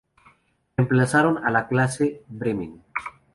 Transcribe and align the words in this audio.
Reemplazaron 0.77 1.45
a 1.45 1.51
la 1.51 1.67
Clase 1.67 2.23
Bremen. 2.27 2.81